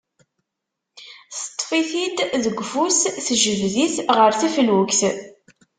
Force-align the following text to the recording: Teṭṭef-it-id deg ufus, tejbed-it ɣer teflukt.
Teṭṭef-it-id 1.39 2.17
deg 2.43 2.57
ufus, 2.63 2.99
tejbed-it 3.25 3.95
ɣer 4.17 4.31
teflukt. 4.41 5.01